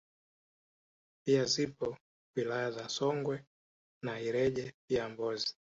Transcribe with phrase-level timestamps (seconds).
[1.25, 1.97] pia zipo
[2.35, 3.43] wilaya za Songwe
[4.03, 5.55] na Ileje pia Mbozi